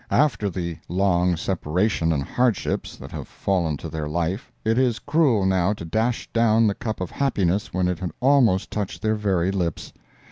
[0.09, 4.97] After the long separation and the hardships that have fallen to their life, it is
[4.97, 9.13] cruel now to dash down the cup of happiness when it had almost touched their
[9.15, 9.93] very lips.